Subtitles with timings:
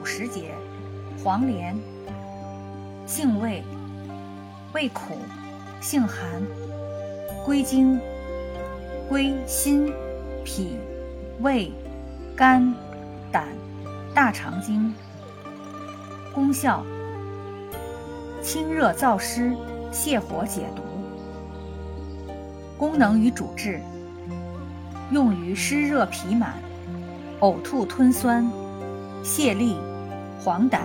[0.00, 0.54] 五十节，
[1.22, 1.76] 黄连，
[3.06, 3.62] 性味，
[4.72, 5.18] 味苦，
[5.78, 6.42] 性寒，
[7.44, 8.00] 归经，
[9.10, 9.92] 归心、
[10.42, 10.78] 脾、
[11.40, 11.70] 胃、
[12.34, 12.74] 肝、
[13.30, 13.48] 胆、
[14.14, 14.94] 大肠经。
[16.34, 16.82] 功效：
[18.40, 19.54] 清热燥湿，
[19.92, 20.82] 泻火解毒。
[22.78, 23.82] 功能与主治：
[25.10, 26.54] 用于湿热脾满、
[27.40, 28.50] 呕吐吞酸、
[29.22, 29.76] 泻痢、
[30.42, 30.80] 黄疸、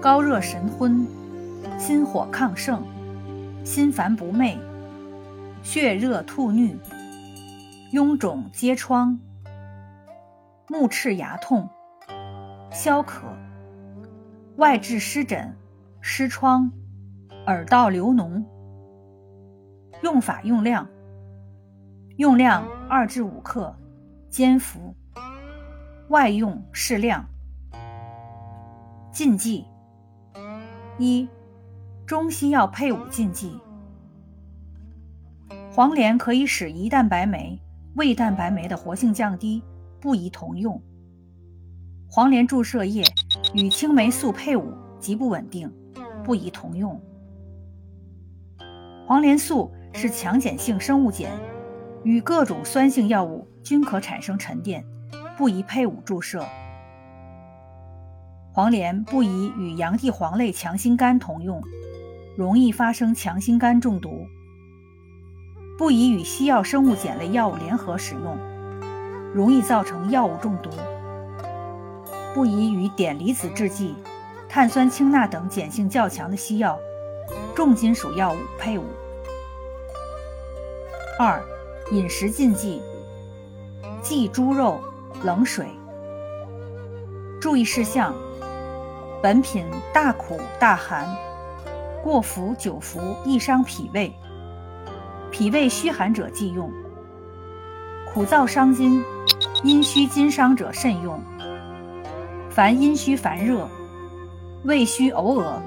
[0.00, 1.06] 高热神昏、
[1.78, 2.82] 心火亢盛、
[3.64, 4.58] 心烦不寐、
[5.62, 6.76] 血热吐衄、
[7.92, 9.18] 臃肿疖疮、
[10.68, 11.68] 目赤牙痛、
[12.70, 13.26] 消渴。
[14.56, 15.54] 外治湿疹、
[16.00, 16.72] 湿疮、
[17.46, 18.42] 耳道流脓。
[20.02, 20.88] 用法用量：
[22.16, 23.76] 用量二至五克，
[24.30, 24.94] 煎服。
[26.08, 27.28] 外用适量。
[29.16, 29.64] 禁忌：
[30.98, 31.26] 一、
[32.04, 33.58] 中西药配伍禁忌。
[35.72, 37.58] 黄连可以使胰蛋白酶、
[37.94, 39.62] 胃蛋白酶的活性降低，
[40.02, 40.78] 不宜同用。
[42.10, 43.02] 黄连注射液。
[43.54, 45.72] 与青霉素配伍极不稳定，
[46.22, 47.00] 不宜同用。
[49.06, 51.30] 黄连素是强碱性生物碱，
[52.04, 54.84] 与各种酸性药物均可产生沉淀，
[55.38, 56.44] 不宜配伍注射。
[58.56, 61.62] 黄连不宜与洋地黄类强心苷同用，
[62.38, 64.26] 容易发生强心苷中毒。
[65.76, 68.38] 不宜与西药生物碱类药物联合使用，
[69.34, 70.70] 容易造成药物中毒。
[72.34, 73.94] 不宜与碘离子制剂、
[74.48, 76.78] 碳酸氢钠等碱性较强的西药、
[77.54, 78.84] 重金属药物配伍。
[81.18, 81.44] 二、
[81.92, 82.80] 饮食禁忌：
[84.00, 84.80] 忌猪肉、
[85.22, 85.66] 冷水。
[87.38, 88.14] 注意事项：
[89.22, 91.06] 本品大苦大寒，
[92.02, 94.14] 过服久服易伤脾胃，
[95.32, 96.70] 脾胃虚寒者忌用。
[98.12, 99.02] 苦燥伤津、
[99.64, 101.20] 阴虚津伤者慎用。
[102.50, 103.68] 凡阴虚烦热、
[104.64, 105.60] 胃虚呕恶、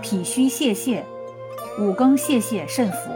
[0.00, 1.02] 脾虚泄泻、
[1.78, 3.10] 五更泄泻慎服。